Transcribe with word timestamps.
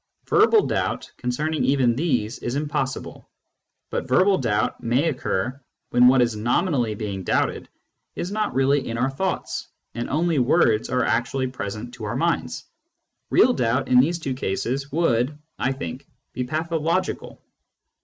Verbal 0.27 0.65
doubt 0.65 1.11
concerning 1.17 1.63
even 1.63 1.95
these 1.95 2.39
is 2.39 2.57
possible, 2.69 3.29
but 3.91 4.07
verbal 4.07 4.39
doubt 4.39 4.81
may 4.81 5.09
occur 5.09 5.61
when 5.91 6.07
what 6.07 6.23
is 6.23 6.35
nominally 6.35 6.95
being 6.95 7.23
doubted 7.23 7.69
is 8.15 8.31
not 8.31 8.55
really 8.55 8.87
in 8.87 8.97
our 8.97 9.11
thoughts, 9.11 9.67
and 9.93 10.09
only 10.09 10.39
words 10.39 10.89
are 10.89 11.03
actually 11.05 11.45
present 11.45 11.93
to 11.93 12.05
our 12.05 12.15
minds. 12.15 12.65
Real 13.29 13.53
doubt, 13.53 13.89
in 13.89 13.99
these 13.99 14.17
two 14.17 14.33
cases, 14.33 14.91
would, 14.91 15.37
I 15.59 15.71
think, 15.71 16.07
be 16.33 16.45
pathological. 16.45 17.39